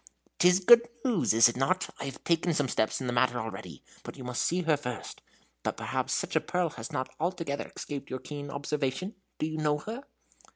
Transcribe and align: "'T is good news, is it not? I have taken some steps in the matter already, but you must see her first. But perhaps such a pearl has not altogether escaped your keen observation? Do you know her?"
"'T 0.39 0.47
is 0.47 0.59
good 0.59 0.89
news, 1.05 1.31
is 1.31 1.47
it 1.47 1.55
not? 1.55 1.91
I 1.99 2.05
have 2.05 2.23
taken 2.23 2.55
some 2.55 2.67
steps 2.67 2.99
in 3.01 3.05
the 3.05 3.13
matter 3.13 3.37
already, 3.39 3.83
but 4.01 4.17
you 4.17 4.23
must 4.23 4.41
see 4.41 4.63
her 4.63 4.75
first. 4.75 5.21
But 5.61 5.77
perhaps 5.77 6.11
such 6.15 6.35
a 6.35 6.41
pearl 6.41 6.71
has 6.71 6.91
not 6.91 7.13
altogether 7.19 7.71
escaped 7.75 8.09
your 8.09 8.17
keen 8.17 8.49
observation? 8.49 9.13
Do 9.37 9.45
you 9.45 9.59
know 9.59 9.77
her?" 9.77 10.01